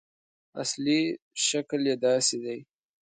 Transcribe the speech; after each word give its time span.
اصلي 0.61 0.99
شکل 1.47 1.81
یې 1.89 1.95
داسې 2.05 2.37
دی. 2.43 2.59